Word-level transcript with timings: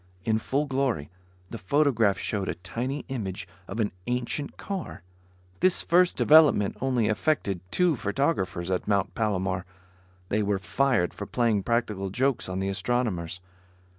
In 0.25 0.39
full 0.39 0.65
glory, 0.65 1.11
the 1.51 1.59
photograph 1.59 2.17
showed 2.17 2.49
a 2.49 2.55
tiny 2.55 3.05
image 3.07 3.47
of 3.67 3.79
an 3.79 3.91
ancient 4.07 4.57
car. 4.57 5.03
This 5.59 5.83
first 5.83 6.17
development 6.17 6.75
only 6.81 7.07
affected 7.07 7.59
two 7.69 7.95
photographers 7.95 8.71
at 8.71 8.87
Mount 8.87 9.13
Palomar. 9.13 9.63
They 10.29 10.41
were 10.41 10.57
fired 10.57 11.13
for 11.13 11.27
playing 11.27 11.61
practical 11.61 12.09
jokes 12.09 12.49
on 12.49 12.57
the 12.57 12.67
astronomers. 12.67 13.41